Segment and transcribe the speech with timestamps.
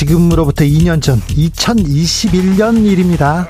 [0.00, 3.46] 지금으로부터 2년 전 2021년 일입니다.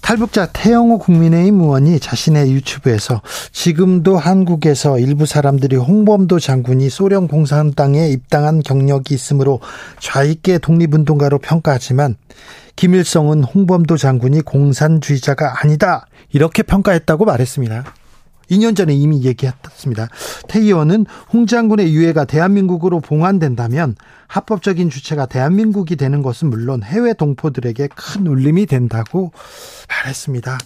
[0.00, 3.20] 탈북자 태영호 국민의힘 의원이 자신의 유튜브에서
[3.52, 9.60] 지금도 한국에서 일부 사람들이 홍범도 장군이 소련 공산당에 입당한 경력이 있으므로
[10.00, 12.16] 좌익계 독립운동가로 평가하지만
[12.76, 17.84] 김일성은 홍범도 장군이 공산주의자가 아니다 이렇게 평가했다고 말했습니다.
[18.50, 20.08] 2년 전에 이미 얘기했습니다.
[20.48, 23.96] 태 의원은 홍 장군의 유해가 대한민국으로 봉환된다면
[24.26, 29.32] 합법적인 주체가 대한민국이 되는 것은 물론 해외 동포들에게 큰 울림이 된다고
[29.88, 30.58] 말했습니다.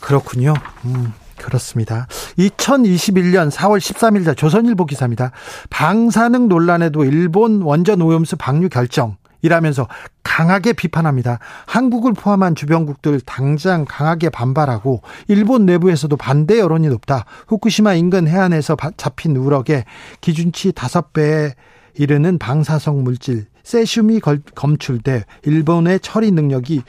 [0.00, 0.54] 그렇군요.
[0.84, 1.12] 음.
[1.42, 2.06] 그렇습니다.
[2.38, 5.32] 2021년 4월 13일 조선일보 기사입니다.
[5.70, 9.16] 방사능 논란에도 일본 원전 오염수 방류 결정.
[9.42, 9.88] 이라면서
[10.22, 11.38] 강하게 비판합니다.
[11.66, 17.26] 한국을 포함한 주변국들 당장 강하게 반발하고 일본 내부에서도 반대 여론이 높다.
[17.48, 19.84] 후쿠시마 인근 해안에서 잡힌 우럭에
[20.20, 21.52] 기준치 5배에
[21.94, 24.20] 이르는 방사성 물질 세슘이
[24.54, 26.82] 검출돼 일본의 처리 능력이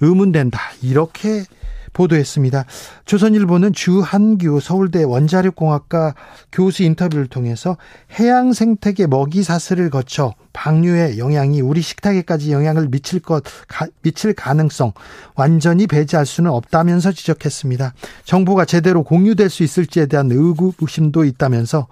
[0.00, 0.60] 의문된다.
[0.82, 1.44] 이렇게
[1.98, 2.64] 보도했습니다.
[3.04, 6.14] 조선일보는 주한규 서울대 원자력공학과
[6.52, 7.76] 교수 인터뷰를 통해서
[8.18, 14.92] 해양 생태계 먹이 사슬을 거쳐 방류의 영향이 우리 식탁에까지 영향을 미칠 것 가, 미칠 가능성
[15.34, 17.94] 완전히 배제할 수는 없다면서 지적했습니다.
[18.24, 21.88] 정보가 제대로 공유될 수 있을지에 대한 의구심도 있다면서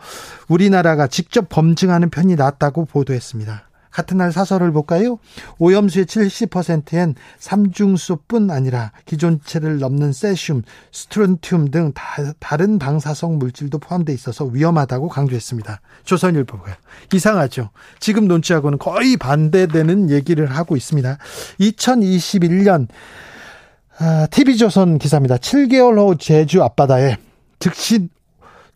[0.49, 3.66] 우리나라가 직접 검증하는 편이 낫다고 보도했습니다.
[3.97, 5.19] 같은 날 사설을 볼까요?
[5.59, 14.45] 오염수의 70%엔 삼중수뿐 아니라 기존체를 넘는 세슘, 스트론튬 등 다, 른 방사성 물질도 포함되어 있어서
[14.45, 15.81] 위험하다고 강조했습니다.
[16.05, 16.77] 조선일보가
[17.15, 17.71] 이상하죠.
[17.99, 21.17] 지금 논지하고는 거의 반대되는 얘기를 하고 있습니다.
[21.61, 22.89] 2021년
[24.31, 25.39] TV조선 기사입니다.
[25.39, 27.17] 7개월 후 제주 앞바다에
[27.61, 28.11] 즉시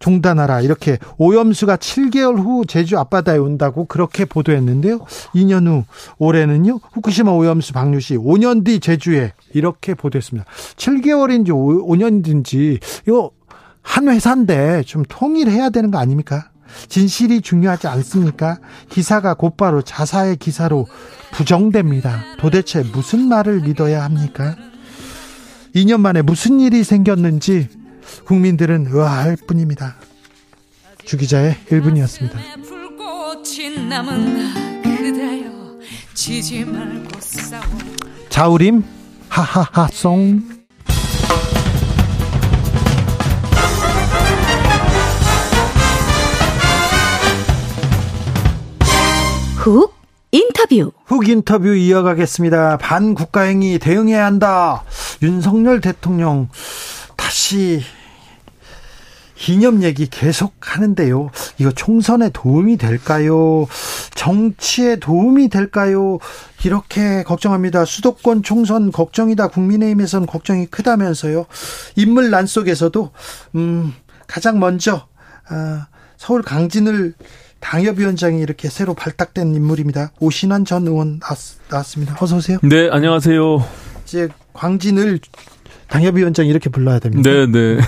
[0.00, 4.99] 종단하라 이렇게 오염수가 7개월 후 제주 앞바다에 온다고 그렇게 보도했는데요.
[5.34, 5.84] 2년 후
[6.19, 6.81] 올해는요.
[6.93, 10.50] 후쿠시마 오염수 방류 시 5년 뒤 제주에 이렇게 보도했습니다.
[10.77, 13.31] 7개월인지 5년인지 이거
[13.83, 16.50] 한 회사인데 좀 통일해야 되는 거 아닙니까?
[16.89, 18.59] 진실이 중요하지 않습니까?
[18.89, 20.87] 기사가 곧바로 자사의 기사로
[21.33, 22.22] 부정됩니다.
[22.39, 24.56] 도대체 무슨 말을 믿어야 합니까?
[25.75, 27.69] 2년 만에 무슨 일이 생겼는지
[28.25, 29.97] 국민들은 의아할 뿐입니다.
[31.04, 32.38] 주기자의 1분이었습니다.
[38.28, 38.84] 자우림
[39.28, 40.60] 하하하송
[49.56, 49.94] 훅
[50.32, 52.78] 인터뷰 훅 인터뷰 이어가겠습니다.
[52.78, 54.84] 반국가행위 대응해야 한다.
[55.22, 56.48] 윤석열 대통령
[57.16, 57.82] 다시
[59.49, 61.31] 이념 얘기 계속 하는데요.
[61.59, 63.67] 이거 총선에 도움이 될까요?
[64.15, 66.19] 정치에 도움이 될까요?
[66.65, 67.84] 이렇게 걱정합니다.
[67.84, 69.49] 수도권 총선 걱정이다.
[69.49, 71.47] 국민의힘에서는 걱정이 크다면서요.
[71.97, 73.11] 인물 난 속에서도
[73.55, 73.95] 음,
[74.27, 75.06] 가장 먼저
[75.49, 75.87] 아,
[76.17, 77.15] 서울 강진을
[77.61, 80.12] 당협위원장이 이렇게 새로 발탁된 인물입니다.
[80.21, 82.59] 오신환 전 의원 나왔, 습니다 어서 오세요.
[82.62, 83.65] 네, 안녕하세요.
[84.05, 85.21] 이제 광진을
[85.89, 87.28] 당협위원장 이렇게 불러야 됩니다.
[87.28, 87.78] 네, 네.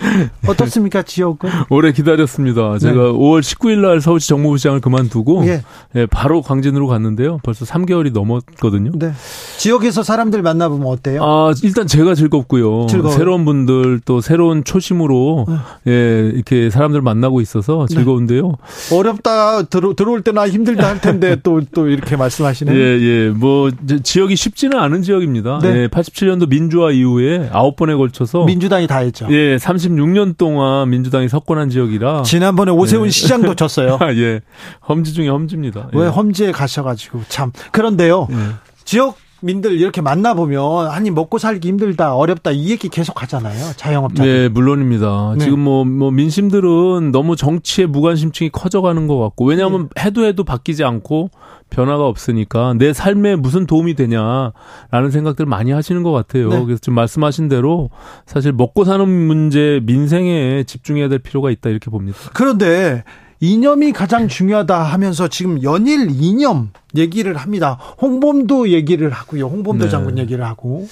[0.48, 1.48] 어떻습니까, 지역은?
[1.70, 2.78] 오래 기다렸습니다.
[2.78, 3.00] 제가 네.
[3.00, 5.62] 5월 19일 날 서울시 정무부시장을 그만두고 예.
[5.96, 7.38] 예, 바로 광진으로 갔는데요.
[7.42, 8.92] 벌써 3개월이 넘었거든요.
[8.94, 9.12] 네.
[9.58, 11.22] 지역에서 사람들 만나보면 어때요?
[11.22, 12.86] 아, 일단 제가 즐겁고요.
[12.88, 13.16] 즐거워요?
[13.16, 15.46] 새로운 분들 또 새로운 초심으로
[15.84, 15.92] 네.
[15.92, 17.94] 예, 이렇게 사람들 만나고 있어서 네.
[17.94, 18.48] 즐거운데요.
[18.90, 18.96] 네.
[18.96, 22.76] 어렵다 들어, 들어올 때나 힘들다 할 텐데 또 또 이렇게 말씀하시네요.
[22.76, 23.28] 예, 예.
[23.30, 23.70] 뭐
[24.02, 25.60] 지역이 쉽지는 않은 지역입니다.
[25.62, 25.82] 네.
[25.82, 29.26] 예, 87년도 민주화 이후에 9번에 걸쳐서 민주당이 다 했죠.
[29.30, 33.10] 예, 30 36년 동안 민주당이 석권한 지역이라 지난번에 오세훈 네.
[33.10, 33.98] 시장도 졌어요.
[34.00, 34.40] 아, 예.
[34.88, 35.90] 험지 중에 험지입니다.
[35.92, 36.08] 왜 예.
[36.08, 38.28] 험지에 가셔가지고 참 그런데요.
[38.30, 38.36] 예.
[38.84, 44.48] 지역 민들 이렇게 만나보면 아니 먹고 살기 힘들다 어렵다 이 얘기 계속 하잖아요 자영업자 네
[44.48, 45.44] 물론입니다 네.
[45.44, 50.02] 지금 뭐, 뭐 민심들은 너무 정치의 무관심층이 커져가는 것 같고 왜냐하면 네.
[50.02, 51.30] 해도 해도 바뀌지 않고
[51.70, 56.48] 변화가 없으니까 내 삶에 무슨 도움이 되냐라는 생각들을 많이 하시는 것 같아요.
[56.48, 56.64] 네.
[56.64, 57.90] 그래서 지금 말씀하신 대로
[58.26, 62.18] 사실 먹고 사는 문제 민생에 집중해야 될 필요가 있다 이렇게 봅니다.
[62.32, 63.04] 그런데
[63.40, 67.78] 이념이 가장 중요하다 하면서 지금 연일 이념 얘기를 합니다.
[68.00, 69.46] 홍범도 얘기를 하고요.
[69.46, 69.90] 홍범도 네.
[69.90, 70.86] 장군 얘기를 하고.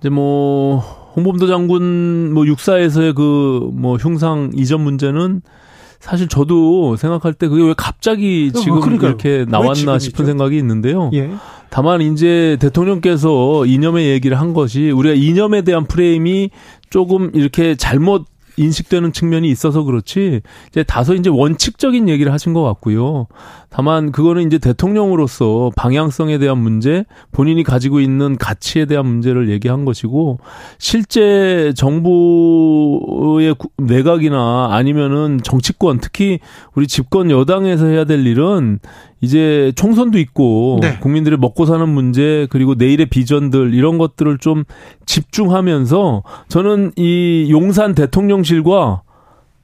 [0.00, 0.78] 이제 뭐
[1.16, 5.42] 홍범도 장군 뭐 육사에서의 그 뭐 흉상 이전 문제는
[6.00, 11.10] 사실 저도 생각할 때 그게 왜 갑자기 어, 지금 뭐 이렇게 나왔나 싶은 생각이 있는데요.
[11.14, 11.30] 예.
[11.68, 16.50] 다만 이제 대통령께서 이념의 얘기를 한 것이 우리가 이념에 대한 프레임이
[16.90, 18.24] 조금 이렇게 잘못
[18.56, 23.26] 인식되는 측면이 있어서 그렇지 이제 다소 이제 원칙적인 얘기를 하신 것 같고요.
[23.68, 30.38] 다만 그거는 이제 대통령으로서 방향성에 대한 문제, 본인이 가지고 있는 가치에 대한 문제를 얘기한 것이고
[30.78, 36.40] 실제 정부의 내각이나 아니면은 정치권 특히
[36.74, 38.78] 우리 집권 여당에서 해야 될 일은
[39.20, 40.98] 이제 총선도 있고 네.
[40.98, 44.64] 국민들의 먹고 사는 문제 그리고 내일의 비전들 이런 것들을 좀
[45.06, 49.02] 집중하면서 저는 이 용산 대통령실과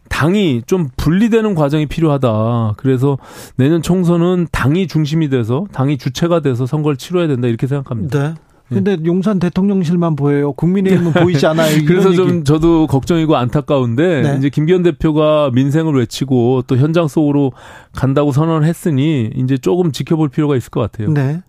[0.09, 2.75] 당이 좀 분리되는 과정이 필요하다.
[2.77, 3.19] 그래서
[3.57, 8.29] 내년 총선은 당이 중심이 돼서 당이 주체가 돼서 선거를 치러야 된다 이렇게 생각합니다.
[8.29, 8.35] 네.
[8.73, 8.75] 예.
[8.75, 10.53] 근데 용산 대통령실만 보여요.
[10.53, 11.85] 국민의힘은 보이지 않아요.
[11.87, 12.45] 그래서 좀 얘기.
[12.45, 14.37] 저도 걱정이고 안타까운데 네.
[14.39, 17.53] 이제 김기현 대표가 민생을 외치고 또 현장 속으로
[17.93, 21.11] 간다고 선언을 했으니 이제 조금 지켜볼 필요가 있을 것 같아요.
[21.11, 21.43] 네.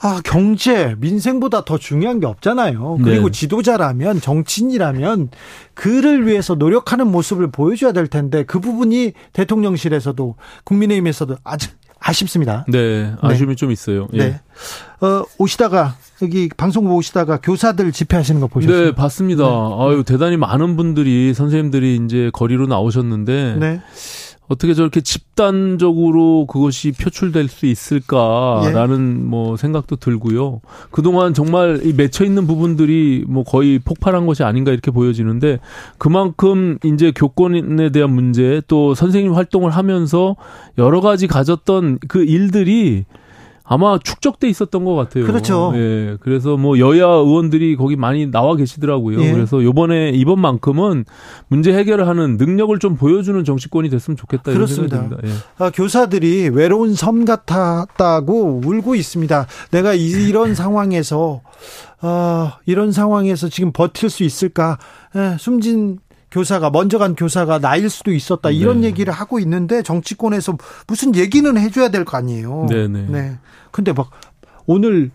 [0.00, 2.98] 아, 경제, 민생보다 더 중요한 게 없잖아요.
[3.02, 3.32] 그리고 네.
[3.32, 5.30] 지도자라면, 정치인이라면,
[5.74, 12.64] 그를 위해서 노력하는 모습을 보여줘야 될 텐데, 그 부분이 대통령실에서도, 국민의힘에서도 아직 아쉽습니다.
[12.68, 13.56] 네, 아쉬움이 네.
[13.56, 14.08] 좀 있어요.
[14.14, 14.18] 예.
[14.18, 14.40] 네.
[15.00, 18.84] 어, 오시다가 여기 방송국 오시다가 교사들 집회하시는 거 보셨어요?
[18.86, 19.44] 네, 봤습니다.
[19.44, 19.76] 네.
[19.78, 23.82] 아유, 대단히 많은 분들이 선생님들이 이제 거리로 나오셨는데 네.
[24.48, 29.24] 어떻게 저렇게 집단적으로 그것이 표출될 수 있을까라는 예.
[29.24, 30.60] 뭐 생각도 들고요.
[30.90, 35.58] 그동안 정말 이 맺혀 있는 부분들이 뭐 거의 폭발한 것이 아닌가 이렇게 보여지는데
[35.98, 40.36] 그만큼 이제 교권에 대한 문제 또 선생님 활동을 하면서
[40.78, 43.04] 여러 가지 가졌던 그 일들이
[43.68, 45.26] 아마 축적돼 있었던 것 같아요.
[45.26, 45.72] 그렇죠.
[45.74, 46.16] 예.
[46.20, 49.20] 그래서 뭐 여야 의원들이 거기 많이 나와 계시더라고요.
[49.22, 49.32] 예.
[49.32, 51.04] 그래서 이번에 이번만큼은
[51.48, 54.96] 문제 해결을 하는 능력을 좀 보여주는 정치권이 됐으면 좋겠다 그렇습니다.
[54.96, 55.44] 이런 생각이 듭니다.
[55.60, 55.64] 예.
[55.64, 59.46] 아, 교사들이 외로운 섬 같았다고 울고 있습니다.
[59.70, 61.40] 내가 이 런 상황에서
[62.00, 64.78] 어, 이런 상황에서 지금 버틸 수 있을까?
[65.16, 65.98] 예, 숨진
[66.30, 68.88] 교사가 먼저 간 교사가 나일 수도 있었다 이런 네.
[68.88, 72.66] 얘기를 하고 있는데 정치권에서 무슨 얘기는 해줘야 될 거 아니에요.
[72.68, 73.06] 네네.
[73.08, 73.38] 네.
[73.70, 74.10] 근데 막
[74.66, 75.10] 오늘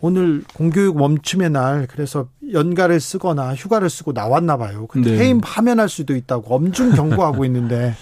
[0.00, 4.86] 오늘 공교육 멈춤의 날 그래서 연가를 쓰거나 휴가를 쓰고 나왔나 봐요.
[4.86, 5.18] 근데 네.
[5.18, 7.94] 해임 파면할 수도 있다고 엄중 경고하고 있는데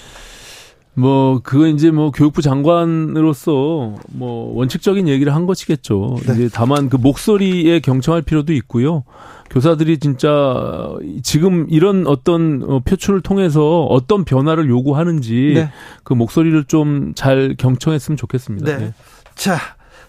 [0.98, 6.16] 뭐 그거 이제 뭐 교육부 장관으로서 뭐 원칙적인 얘기를 한 것이겠죠.
[6.26, 6.34] 네.
[6.34, 9.04] 이제 다만 그 목소리에 경청할 필요도 있고요.
[9.48, 10.92] 교사들이 진짜
[11.22, 15.70] 지금 이런 어떤 어, 표출을 통해서 어떤 변화를 요구하는지 네.
[16.02, 18.66] 그 목소리를 좀 잘 경청했으면 좋겠습니다.
[18.66, 18.84] 네.
[18.86, 18.94] 네.
[19.34, 19.56] 자,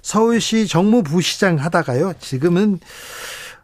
[0.02, 2.14] 서울시 정무부시장 하다가요.
[2.20, 2.80] 지금은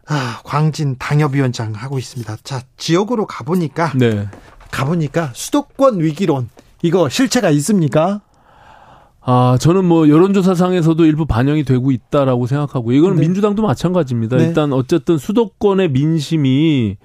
[0.06, 2.36] 아, 광진 당협위원장 하고 있습니다.
[2.44, 4.28] 자, 지역으로 가보니까 네.
[4.70, 6.48] 가보니까 수도권 위기론
[6.82, 8.20] 이거 실체가 있습니까?
[9.28, 13.22] 아, 저는 뭐 여론조사상에서도 일부 반영이 되고 있다라고 생각하고 이거는 네.
[13.22, 14.36] 민주당도 마찬가지입니다.
[14.36, 14.44] 네.
[14.44, 16.96] 일단 어쨌든 수도권의 민심이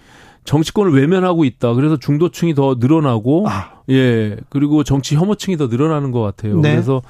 [0.44, 1.74] 정치권을 외면하고 있다.
[1.74, 3.82] 그래서 중도층이 더 늘어나고 아.
[3.90, 6.60] 예 그리고 정치 혐오층이 더 늘어나는 것 같아요.
[6.60, 6.72] 네.
[6.72, 7.02] 그래서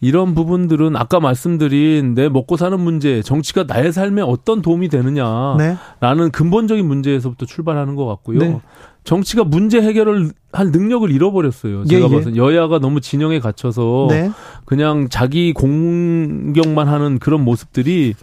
[0.00, 6.28] 이런 부분들은 아까 말씀드린 내 먹고 사는 문제, 정치가 나의 삶에 어떤 도움이 되느냐라는 네.
[6.32, 8.60] 근본적인 문제에서부터 출발하는 것 같고요.
[9.02, 9.04] 네.
[9.04, 11.84] 정치가 문제 해결을 할 능력을 잃어버렸어요.
[11.86, 12.16] 제가 예, 예.
[12.16, 14.30] 봐서 여야가 너무 진영에 갇혀서 네.
[14.64, 18.14] 그냥 자기 공격만 하는 그런 모습들이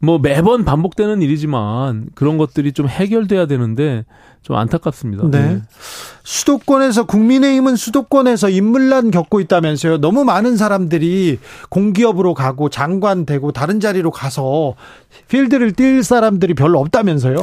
[0.00, 4.04] 뭐 매번 반복되는 일이지만 그런 것들이 좀 해결돼야 되는데
[4.42, 5.28] 좀 안타깝습니다.
[5.30, 5.40] 네.
[5.40, 5.62] 네.
[6.22, 9.98] 수도권에서 국민의힘은 수도권에서 인물난 겪고 있다면서요.
[9.98, 14.74] 너무 많은 사람들이 공기업으로 가고 장관 되고 다른 자리로 가서
[15.28, 17.36] 필드를 뛸 사람들이 별로 없다면서요.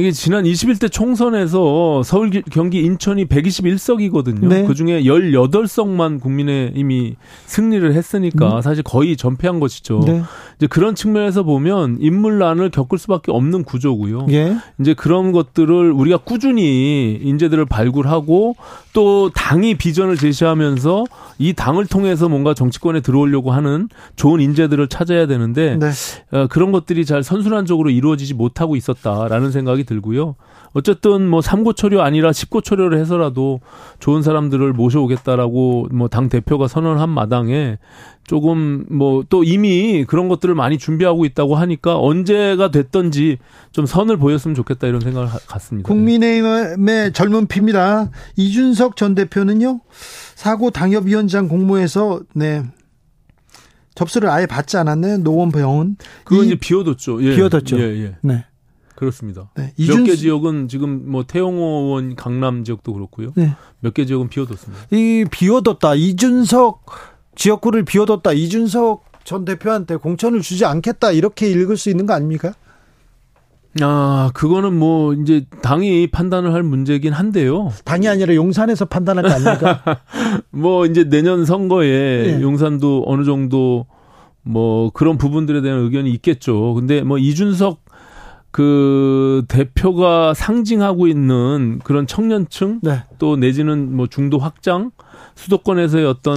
[0.00, 4.48] 이게 지난 21대 총선에서 서울, 경기, 인천이 121석이거든요.
[4.48, 4.64] 네.
[4.64, 7.16] 그 중에 18석만 국민의힘이
[7.46, 8.62] 승리를 했으니까 음.
[8.62, 10.00] 사실 거의 전패한 것이죠.
[10.06, 10.22] 네.
[10.56, 14.26] 이제 그런 측면에서 보면 인물난을 겪을 수밖에 없는 구조고요.
[14.30, 14.56] 예.
[14.80, 18.56] 이제 그런 것들을 우리가 꾸준히 인재들을 발굴하고
[18.92, 21.04] 또 당이 비전을 제시하면서
[21.38, 25.90] 이 당을 통해서 뭔가 정치권에 들어오려고 하는 좋은 인재들을 찾아야 되는데 네.
[26.32, 30.36] 어, 그런 것들이 잘 선순환적으로 이루어지지 못하고 있었다라는 생각이 들고요.
[30.72, 33.60] 어쨌든 뭐 삼고초려 아니라 십고초려를 해서라도
[33.98, 37.78] 좋은 사람들을 모셔오겠다라고 뭐 당 대표가 선언한 마당에
[38.24, 43.38] 조금 뭐 또 이미 그런 것들을 많이 준비하고 있다고 하니까 언제가 됐던지
[43.72, 45.88] 좀 선을 보였으면 좋겠다 이런 생각을 갖습니다.
[45.88, 48.10] 국민의힘의 젊은 피입니다.
[48.36, 49.80] 이준석 전 대표는요
[50.36, 52.62] 사고 당협위원장 공모에서 네
[53.96, 55.96] 접수를 아예 받지 않았네 노원병원.
[56.24, 57.22] 그건 이 제 비워뒀죠.
[57.24, 57.34] 예.
[57.34, 57.78] 비워뒀죠.
[57.80, 58.16] 예, 예.
[58.22, 58.44] 네.
[59.00, 59.48] 그렇습니다.
[59.56, 59.72] 네.
[59.78, 60.00] 이준...
[60.00, 63.32] 몇개 지역은 지금 뭐 태영호 의원 강남 지역도 그렇고요.
[63.34, 63.56] 네.
[63.80, 64.88] 몇개 지역은 비워뒀습니다.
[64.90, 65.94] 이 비워뒀다.
[65.94, 66.84] 이준석
[67.34, 68.32] 지역구를 비워뒀다.
[68.34, 71.12] 이준석 전 대표한테 공천을 주지 않겠다.
[71.12, 72.52] 이렇게 읽을 수 있는 거 아닙니까?
[73.80, 77.72] 아, 그거는 뭐 이제 당이 판단을 할 문제긴 한데요.
[77.86, 79.82] 당이 아니라 용산에서 판단할 거 아닙니까?
[80.50, 82.42] 뭐 이제 내년 선거에 네.
[82.42, 83.86] 용산도 어느 정도
[84.42, 86.74] 뭐 그런 부분들에 대한 의견이 있겠죠.
[86.74, 87.88] 근데 뭐 이준석
[88.50, 93.04] 그 대표가 상징하고 있는 그런 청년층 네.
[93.18, 94.90] 또 내지는 뭐 중도 확장
[95.36, 96.36] 수도권에서의 어떤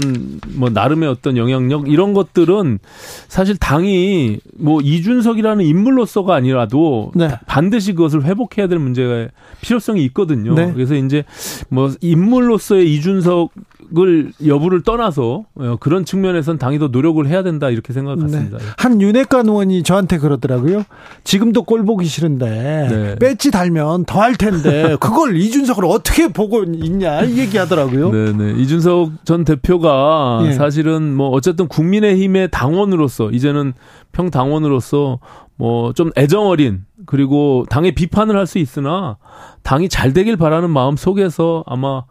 [0.55, 2.79] 뭐 나름의 어떤 영향력 이런 것들은
[3.27, 7.29] 사실 당이 뭐 이준석이라는 인물로서가 아니라도 네.
[7.47, 9.27] 반드시 그것을 회복해야 될 문제가
[9.61, 10.53] 필요성이 있거든요.
[10.53, 10.71] 네.
[10.71, 11.25] 그래서 이제
[11.69, 13.51] 뭐 인물로서의 이준석
[13.95, 18.57] 을 여부를 떠나서 어, 그런 측면에선 당이 더 노력을 해야 된다 이렇게 생각했습니다.
[18.57, 18.63] 네.
[18.77, 20.83] 한 윤핵관 의원이 저한테 그러더라고요.
[21.23, 23.15] 지금도 꼴 보기 싫은데 네.
[23.19, 28.11] 배지 달면 더 할 텐데 그걸 이준석을 어떻게 보고 있냐 이 얘기하더라고요.
[28.11, 30.53] 네네 이준석 이준석 전 대표가 예.
[30.53, 33.73] 사실은 뭐 어쨌든 국민의힘의 당원으로서 이제는
[34.11, 35.19] 평당원으로서
[35.55, 39.17] 뭐 좀 애정 어린 그리고 당의 비판을 할 수 있으나
[39.61, 42.03] 당이 잘 되길 바라는 마음 속에서 아마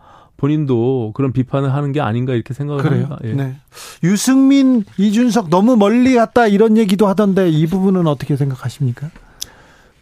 [0.43, 3.03] 본인도 그런 비판을 하는 게 아닌가 이렇게 생각을 그래요?
[3.05, 3.19] 합니다.
[3.23, 3.33] 예.
[3.33, 3.55] 네.
[4.03, 9.09] 유승민, 이준석 너무 멀리 갔다 이런 얘기도 하던데 이 부분은 어떻게 생각하십니까?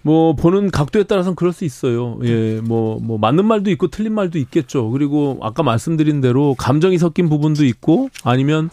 [0.01, 2.19] 뭐 보는 각도에 따라서는 그럴 수 있어요.
[2.25, 4.89] 예, 뭐, 뭐 맞는 말도 있고 틀린 말도 있겠죠.
[4.91, 8.71] 그리고 아까 말씀드린 대로 감정이 섞인 부분도 있고 아니면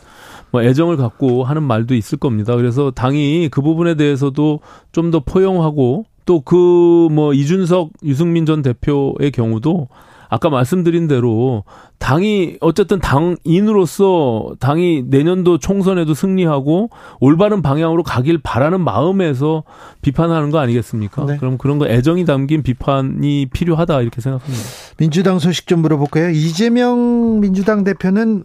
[0.52, 2.56] 뭐 애정을 갖고 하는 말도 있을 겁니다.
[2.56, 4.62] 그래서 당이 그 부분에 대해서도
[4.94, 9.90] 좀 더 포용하고 또 그 뭐 이준석, 유승민 전 대표의 경우도
[10.30, 11.64] 아까 말씀드린 대로
[12.00, 19.64] 당이 어쨌든 당인으로서 당이 내년도 총선에도 승리하고 올바른 방향으로 가길 바라는 마음에서
[20.02, 21.26] 비판하는 거 아니겠습니까?
[21.26, 21.38] 네.
[21.38, 24.64] 그럼 그런 거 애정이 담긴 비판이 필요하다 이렇게 생각합니다.
[24.98, 26.30] 민주당 소식 좀 물어볼까요?
[26.30, 28.44] 이재명 민주당 대표는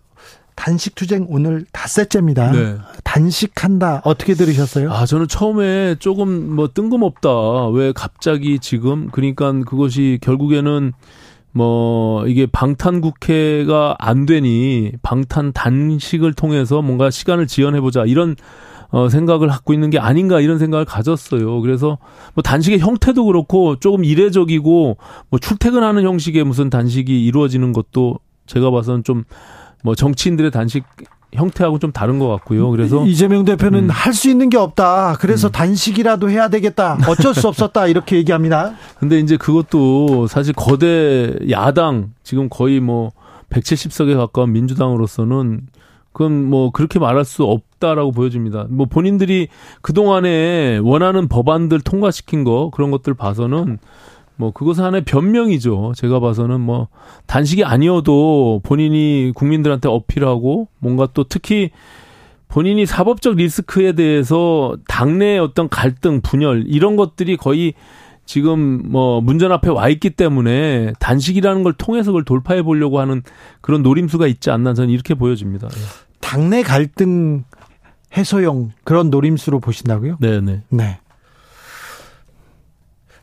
[0.54, 2.52] 단식 투쟁 오늘 닷새째입니다.
[2.52, 2.76] 네.
[3.04, 4.02] 단식한다.
[4.04, 4.92] 어떻게 들으셨어요?
[4.92, 7.68] 아, 저는 처음에 조금 뭐 뜬금없다.
[7.68, 9.08] 왜 갑자기 지금?
[9.10, 10.92] 그러니까 그것이 결국에는
[11.52, 18.36] 뭐 이게 방탄 국회가 안 되니 방탄 단식을 통해서 뭔가 시간을 지연해 보자 이런
[18.90, 21.60] 어 생각을 갖고 있는 게 아닌가 이런 생각을 가졌어요.
[21.62, 21.98] 그래서
[22.34, 24.96] 뭐 단식의 형태도 그렇고 조금 이례적이고
[25.30, 29.24] 뭐 출퇴근하는 형식의 무슨 단식이 이루어지는 것도 제가 봐서는 좀
[29.82, 30.84] 뭐 정치인들의 단식
[31.32, 32.70] 형태하고 좀 다른 것 같고요.
[32.70, 33.90] 그래서 이재명 대표는 음.
[33.90, 35.16] 할수 있는 게 없다.
[35.18, 35.52] 그래서 음.
[35.52, 36.98] 단식이라도 해야 되겠다.
[37.08, 37.86] 어쩔 수 없었다.
[37.86, 38.74] 이렇게 얘기합니다.
[38.98, 43.12] 근데 이제 그것도 사실 거대 야당 지금 거의 뭐
[43.50, 45.66] 170석에 가까운 민주당으로서는
[46.12, 48.66] 그건 뭐 그렇게 말할 수 없다라고 보여집니다.
[48.68, 49.48] 뭐 본인들이
[49.80, 53.78] 그동안에 원하는 법안들 통과시킨 거 그런 것들 봐서는
[54.36, 55.92] 뭐 그것은 하나의 변명이죠.
[55.96, 56.88] 제가 봐서는 뭐
[57.26, 61.70] 단식이 아니어도 본인이 국민들한테 어필하고 뭔가 또 특히
[62.48, 67.74] 본인이 사법적 리스크에 대해서 당내의 어떤 갈등, 분열 이런 것들이 거의
[68.26, 73.22] 지금 뭐 문전 앞에 와 있기 때문에 단식이라는 걸 통해서 그걸 돌파해 보려고 하는
[73.60, 75.68] 그런 노림수가 있지 않나 저는 이렇게 보여집니다.
[75.68, 75.80] 예.
[76.20, 77.44] 당내 갈등
[78.16, 80.18] 해소용 그런 노림수로 보신다고요?
[80.20, 80.62] 네네.
[80.68, 80.98] 네.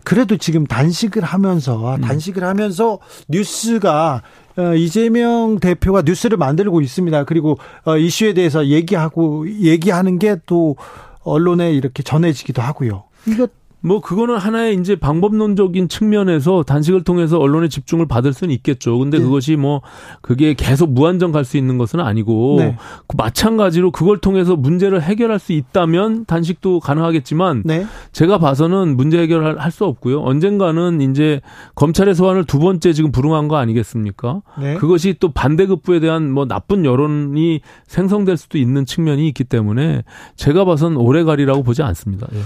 [0.03, 2.01] 그래도 지금 단식을 하면서 음.
[2.01, 4.21] 단식을 하면서 뉴스가
[4.57, 7.23] 어, 이재명 대표가 뉴스를 만들고 있습니다.
[7.25, 10.75] 그리고 어, 이슈에 대해서 얘기하고 얘기하는 게 또
[11.23, 13.03] 언론에 이렇게 전해지기도 하고요.
[13.27, 13.47] 이거
[13.81, 18.97] 뭐 그거는 하나의 이제 방법론적인 측면에서 단식을 통해서 언론의 집중을 받을 수는 있겠죠.
[18.99, 19.23] 근데 네.
[19.23, 19.81] 그것이 뭐
[20.21, 22.77] 그게 계속 무한정 갈 수 있는 것은 아니고 네.
[23.07, 27.85] 그 마찬가지로 그걸 통해서 문제를 해결할 수 있다면 단식도 가능하겠지만 네.
[28.11, 30.21] 제가 봐서는 문제 해결할 수 없고요.
[30.21, 31.41] 언젠가는 이제
[31.75, 34.41] 검찰의 소환을 두 번째 지금 불응한 거 아니겠습니까?
[34.59, 34.75] 네.
[34.75, 40.03] 그것이 또 반대급부에 대한 뭐 나쁜 여론이 생성될 수도 있는 측면이 있기 때문에
[40.35, 42.27] 제가 봐서는 오래 가리라고 보지 않습니다.
[42.33, 42.39] 예.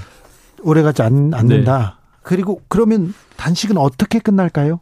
[0.64, 1.78] 오래가지 않, 않는다.
[1.80, 2.04] 네.
[2.24, 4.80] 그리고 그러면 단식은 어떻게 끝날까요?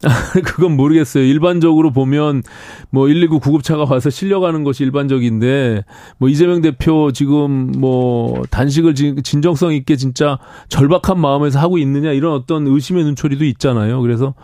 [0.44, 1.24] 그건 모르겠어요.
[1.24, 2.44] 일반적으로 보면
[2.90, 5.84] 뭐 119 구급차가 와서 실려가는 것이 일반적인데
[6.18, 12.68] 뭐 이재명 대표 지금 뭐 단식을 진정성 있게 진짜 절박한 마음에서 하고 있느냐 이런 어떤
[12.68, 14.00] 의심의 눈초리도 있잖아요.
[14.00, 14.34] 그래서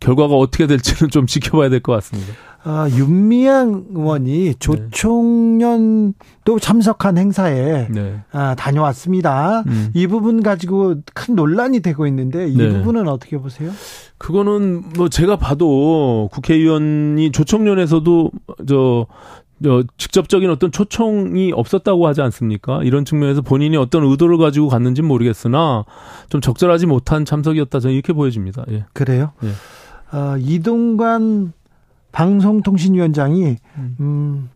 [0.00, 2.34] 결과가 어떻게 될지는 좀 지켜봐야 될 것 같습니다.
[2.70, 4.54] 아, 윤미향 의원이 네.
[4.58, 8.20] 조총련도 참석한 행사에 네.
[8.30, 9.64] 아, 다녀왔습니다.
[9.66, 9.88] 음.
[9.94, 12.68] 이 부분 가지고 큰 논란이 되고 있는데 이 네.
[12.68, 13.70] 부분은 어떻게 보세요?
[14.18, 18.30] 그거는 뭐 제가 봐도 국회의원이 조총련에서도
[18.68, 19.06] 저,
[19.64, 22.82] 저 직접적인 어떤 초청이 없었다고 하지 않습니까?
[22.82, 25.86] 이런 측면에서 본인이 어떤 의도를 가지고 갔는지 모르겠으나
[26.28, 28.66] 좀 적절하지 못한 참석이었다 저는 이렇게 보여집니다.
[28.70, 28.84] 예.
[28.92, 29.32] 그래요?
[29.42, 29.48] 예.
[30.12, 31.54] 어, 이동관
[32.18, 34.48] 방송통신위원장이 음, 음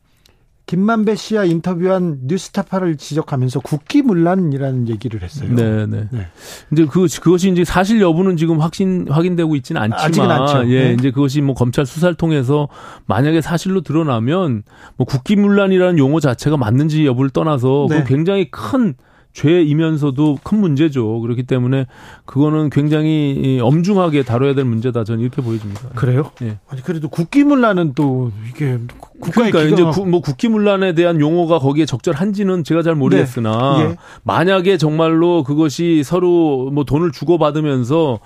[0.66, 5.52] 김만배 씨와 인터뷰한 뉴스타파를 지적하면서 국기문란이라는 얘기를 했어요.
[5.54, 6.08] 네, 네.
[6.10, 6.26] 네.
[6.72, 10.68] 이제 그 그것이 이제 사실 여부는 지금 확신 확인되고 있지는 않지만 않죠.
[10.70, 10.94] 예, 네.
[10.94, 12.68] 이제 그것이 뭐 검찰 수사를 통해서
[13.06, 14.62] 만약에 사실로 드러나면
[14.96, 18.04] 뭐 국기문란이라는 용어 자체가 맞는지 여부를 떠나서 네.
[18.06, 18.94] 굉장히 큰
[19.32, 21.20] 죄이면서도 큰 문제죠.
[21.20, 21.86] 그렇기 때문에
[22.24, 25.04] 그거는 굉장히 엄중하게 다뤄야 될 문제다.
[25.04, 25.88] 저는 이렇게 보여집니다.
[25.94, 26.30] 그래요?
[26.42, 26.58] 예.
[26.68, 28.78] 아니 그래도 국기문란은 또 이게
[29.20, 33.84] 그러니까 이제 구, 뭐 국기문란에 대한 용어가 거기에 적절한지는 제가 잘 모르겠으나 네.
[33.84, 33.96] 예.
[34.22, 38.18] 만약에 정말로 그것이 서로 뭐 돈을 주고 받으면서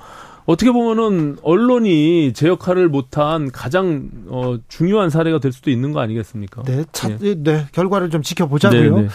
[0.47, 6.63] 어떻게 보면은 언론이 제 역할을 못한 가장 어, 중요한 사례가 될 수도 있는 거 아니겠습니까?
[6.63, 7.35] 네, 차, 예.
[7.35, 8.97] 네 결과를 좀 지켜보자고요.
[8.97, 9.09] 네, 네.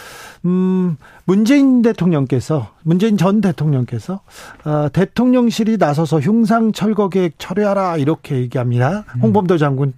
[0.44, 4.20] 음, 문재인 대통령께서 문재인 전 대통령께서
[4.64, 9.04] 어, 대통령실이 나서서 흉상 철거 계획 철회하라 이렇게 얘기합니다.
[9.16, 9.20] 음.
[9.22, 9.94] 홍범도 장군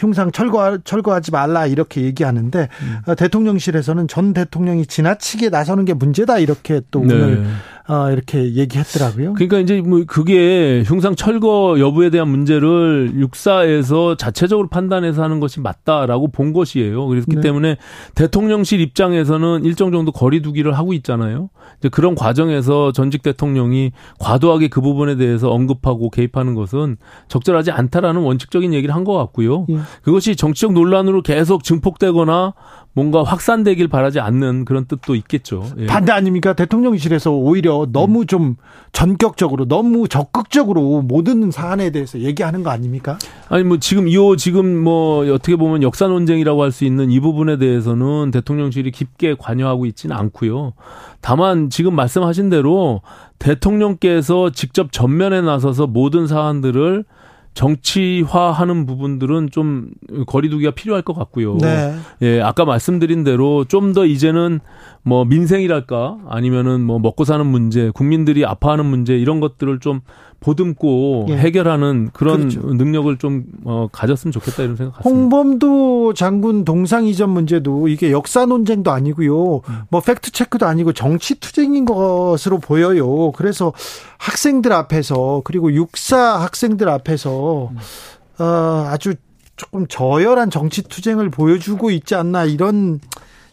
[0.00, 2.98] 흉상 철거 철거하지 말라 이렇게 얘기하는데 음.
[3.06, 7.14] 어, 대통령실에서는 전 대통령이 지나치게 나서는 게 문제다 이렇게 또 네.
[7.14, 7.46] 오늘
[7.88, 9.34] 어, 이렇게 얘기했더라고요.
[9.34, 16.28] 그러니까 이제 뭐 그게 흉상 철거 여부에 대한 문제를 육사에서 자체적으로 판단해서 하는 것이 맞다라고
[16.28, 17.06] 본 것이에요.
[17.06, 17.40] 그렇기 네.
[17.40, 17.76] 때문에
[18.14, 21.50] 대통령실 입장에서는 일정 정도 거리두기를 하고 있잖아요.
[21.78, 26.96] 이제 그런 과정에서 전직 대통령이 과도하게 그 부분에 대해서 언급하고 개입하는 것은
[27.28, 29.64] 적절하지 않다라는 원칙적인 얘기를 한 것 같고요.
[29.70, 29.78] 예.
[30.02, 32.52] 그것이 정치적 논란으로 계속 증폭되거나
[32.92, 35.64] 뭔가 확산되길 바라지 않는 그런 뜻도 있겠죠.
[35.78, 35.86] 예.
[35.86, 36.54] 반대 아닙니까?
[36.54, 38.26] 대통령실에서 오히려 너무 음.
[38.26, 38.56] 좀
[38.92, 43.16] 전격적으로 너무 적극적으로 모든 사안에 대해서 얘기하는 거 아닙니까?
[43.48, 47.58] 아니 뭐 지금 이 지금 뭐 어떻게 보면 역사 논쟁이라고 할 수 있는 이 부분에
[47.58, 50.72] 대해서는 대통령실이 깊게 관여하고 있지는 않고요.
[51.20, 53.02] 다만 지금 말씀하신 대로
[53.40, 57.04] 대통령께서 직접 전면에 나서서 모든 사안들을
[57.54, 59.90] 정치화하는 부분들은 좀
[60.26, 61.56] 거리두기가 필요할 것 같고요.
[61.58, 61.94] 네.
[62.22, 64.60] 예, 아까 말씀드린 대로 좀 더 이제는
[65.02, 70.00] 뭐 민생이랄까 아니면은 뭐 먹고 사는 문제, 국민들이 아파하는 문제 이런 것들을 좀
[70.40, 71.36] 보듬고 예.
[71.36, 72.60] 해결하는 그런 그렇죠.
[72.60, 75.10] 능력을 좀 어, 가졌으면 좋겠다 이런 생각 같습니다.
[75.10, 79.56] 홍범도 장군 동상 이전 문제도 이게 역사 논쟁도 아니고요.
[79.56, 79.78] 음.
[79.90, 83.32] 뭐 팩트 체크도 아니고 정치 투쟁인 것으로 보여요.
[83.32, 83.72] 그래서
[84.18, 88.42] 학생들 앞에서 그리고 육사 학생들 앞에서 음.
[88.42, 89.14] 어, 아주
[89.56, 92.98] 조금 저열한 정치 투쟁을 보여주고 있지 않나 이런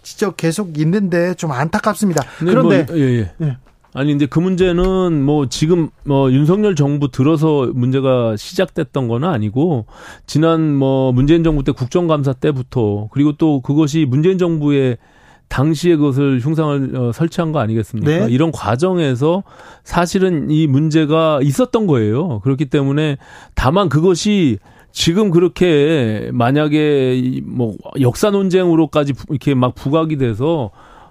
[0.03, 2.23] 지적 계속 있는데 좀 안타깝습니다.
[2.41, 3.31] 뭐 그런데 뭐, 예, 예.
[3.41, 3.57] 예.
[3.97, 9.87] 아니 근데 그 문제는 뭐 지금 뭐 윤석열 정부 들어서 문제가 시작됐던 건 아니고
[10.27, 14.99] 지난 뭐 문재인 정부 때 국정감사 때부터 그리고 또 그것이 문재인 정부의
[15.47, 18.27] 당시에 그것을 흉상을 어, 설치한 거 아니겠습니까?
[18.27, 18.27] 네.
[18.29, 19.41] 이런 과정에서
[19.83, 22.39] 사실은 이 문제가 있었던 거예요.
[22.41, 23.17] 그렇기 때문에
[23.55, 24.59] 다만 그것이
[24.91, 30.69] 지금 그렇게 만약에 뭐 역사 논쟁으로까지 이렇게 막 부각이 돼서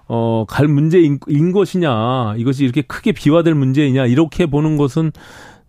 [0.09, 1.19] 어, 갈 문제인
[1.53, 5.12] 것이냐, 이것이 이렇게 크게 비화될 문제이냐, 이렇게 보는 것은,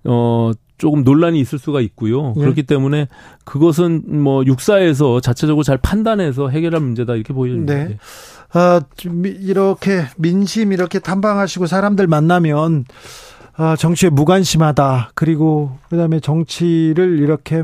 [0.04, 2.34] 어, 조금 논란이 있을 수가 있고요.
[2.38, 2.40] 예.
[2.40, 3.08] 그렇기 때문에
[3.46, 7.74] 그것은 뭐 육사에서 자체적으로 잘 판단해서 해결할 문제다 이렇게 보여집니다.
[7.74, 7.88] 네.
[7.92, 7.98] 예.
[8.54, 12.86] 아, 이렇게 민심 이렇게 탐방하시고 사람들 만나면
[13.56, 15.12] 아, 정치에 무관심하다.
[15.16, 17.64] 그리고 그다음에 정치를 이렇게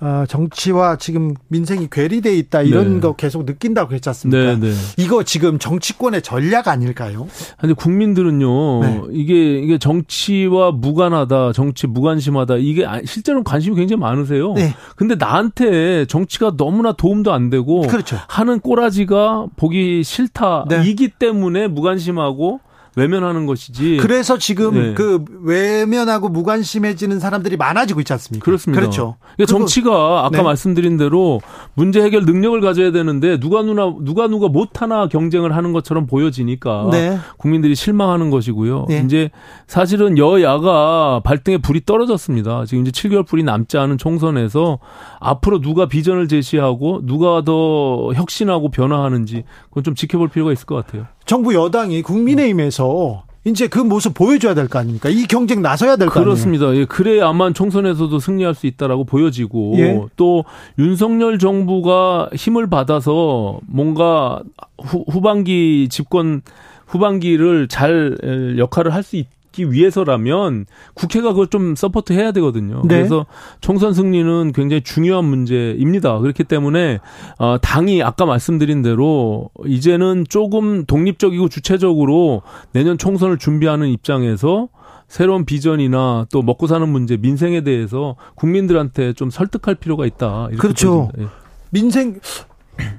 [0.00, 3.00] 어, 정치와 지금 민생이 괴리돼 있다 이런 네.
[3.00, 4.54] 거 계속 느낀다고 했지 않습니까?
[4.54, 4.72] 네, 네.
[4.96, 7.26] 이거 지금 정치권의 전략 아닐까요?
[7.58, 9.02] 근데 국민들은요 네.
[9.10, 14.52] 이게 이게 정치와 무관하다, 정치 무관심하다 이게 아, 실제로 관심이 굉장히 많으세요.
[14.52, 14.72] 네.
[14.94, 18.18] 근데 나한테 정치가 너무나 도움도 안 되고 그렇죠.
[18.28, 20.82] 하는 꼬라지가 보기 싫다 네.
[20.86, 22.60] 이기 때문에 무관심하고
[22.98, 23.98] 외면하는 것이지.
[24.00, 24.94] 그래서 지금 네.
[24.94, 28.44] 그 외면하고 무관심해지는 사람들이 많아지고 있지 않습니까?
[28.44, 28.80] 그렇습니다.
[28.80, 29.16] 그렇죠.
[29.36, 30.42] 그러니까 정치가 아까 네.
[30.42, 31.40] 말씀드린 대로
[31.74, 36.88] 문제 해결 능력을 가져야 되는데 누가 누나 누가 누가 못 하나 경쟁을 하는 것처럼 보여지니까
[36.90, 37.18] 네.
[37.36, 38.86] 국민들이 실망하는 것이고요.
[38.88, 39.02] 네.
[39.04, 39.30] 이제
[39.66, 42.64] 사실은 여야가 발등에 불이 떨어졌습니다.
[42.66, 44.78] 지금 이제 7개월 불이 남지 않은 총선에서
[45.20, 51.06] 앞으로 누가 비전을 제시하고 누가 더 혁신하고 변화하는지 그건 좀 지켜볼 필요가 있을 것 같아요.
[51.28, 55.08] 정부 여당이 국민의힘에서 이제 그 모습 보여줘야 될 거 아닙니까?
[55.10, 56.24] 이 경쟁 나서야 될 거 아니에요?
[56.24, 56.74] 그렇습니다.
[56.74, 60.00] 예, 그래야만 총선에서도 승리할 수 있다라고 보여지고 예.
[60.16, 60.44] 또
[60.78, 64.40] 윤석열 정부가 힘을 받아서 뭔가
[64.82, 66.40] 후, 후반기 집권
[66.86, 69.26] 후반기를 잘 역할을 할 수 있.
[69.58, 72.82] 기 위해서라면 국회가 그걸 좀 support 해야 되거든요.
[72.84, 72.98] 네.
[72.98, 73.26] 그래서
[73.60, 76.20] 총선 승리는 굉장히 중요한 문제입니다.
[76.20, 77.00] 그렇기 때문에
[77.38, 82.42] 어 당이 아까 말씀드린 대로 이제는 조금 독립적이고 주체적으로
[82.72, 84.68] 내년 총선을 준비하는 입장에서
[85.08, 90.50] 새로운 비전이나 또 먹고 사는 문제, 민생에 대해서 국민들한테 좀 설득할 필요가 있다.
[90.58, 91.10] 그렇죠.
[91.18, 91.26] 예.
[91.70, 92.20] 민생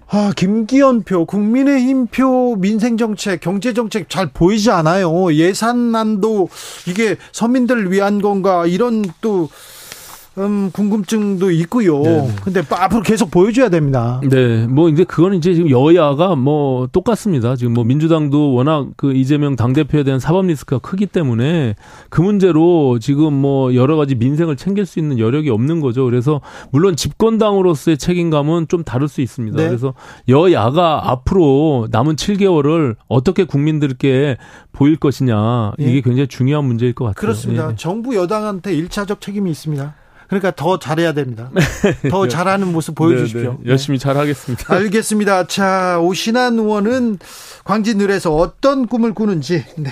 [0.08, 5.34] 아, 김기현표, 국민의힘표 민생정책, 경제정책 잘 보이지 않아요.
[5.34, 6.50] 예산안도
[6.88, 9.50] 이게 서민들을 위한 건가, 이런 또,
[10.38, 12.02] 음, 궁금증도 있고요.
[12.02, 14.22] 네, 네 근데 앞으로 계속 보여줘야 됩니다.
[14.30, 14.68] 네.
[14.68, 17.56] 뭐 이제 그거는 이제 지금 여야가 뭐 똑같습니다.
[17.56, 21.76] 지금 뭐 민주당도 워낙 그 이재명 당 대표에 대한 사법 리스크가 크기 때문에
[22.10, 26.06] 그 문제로 지금 뭐 여러 가지 민생을 챙길 수 있는 여력이 없는 거죠.
[26.06, 29.58] 그래서 물론 집권당으로서의 책임감은 좀 다를 수 있습니다.
[29.58, 29.68] 네.
[29.68, 29.94] 그래서
[30.28, 34.38] 여야가 앞으로 남은 7개월을 어떻게 국민들께
[34.72, 36.02] 보일 것이냐 이게 예.
[36.02, 37.20] 굉장히 중요한 문제일 것 같아요.
[37.20, 37.72] 그렇습니다.
[37.72, 37.76] 예.
[37.76, 39.94] 정부 여당한테 1차적 책임이 있습니다.
[40.30, 41.50] 그러니까 더 잘해야 됩니다.
[42.10, 42.30] 더 네.
[42.30, 43.52] 잘하는 모습 보여주십시오.
[43.54, 43.70] 네, 네.
[43.72, 44.72] 열심히 잘하겠습니다.
[44.74, 45.48] 알겠습니다.
[45.48, 47.18] 자, 오신환 의원은
[47.64, 49.90] 광진을에서 어떤 꿈을 꾸는지 네,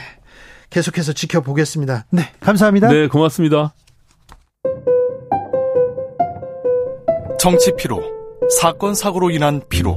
[0.69, 2.06] 계속해서 지켜보겠습니다.
[2.12, 2.89] 네, 감사합니다.
[2.89, 3.73] 네, 고맙습니다.
[7.39, 8.04] 정치 피로,
[8.60, 9.95] 사건 사고로 인한 피로,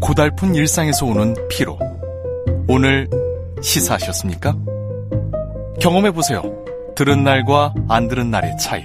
[0.00, 1.78] 고달픈 일상에서 오는 피로.
[2.68, 3.08] 오늘
[3.62, 4.56] 시사하셨습니까?
[5.80, 6.42] 경험해 보세요.
[6.96, 8.84] 들은 날과 안 들은 날의 차이.